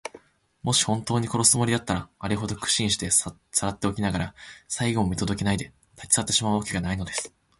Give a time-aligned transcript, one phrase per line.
[0.63, 4.35] もしほんとうに殺すつもりだったら、あれほど苦心してさらっておきながら、
[4.67, 7.31] 最期も見とどけないで、たちさってしまうわけがないのです。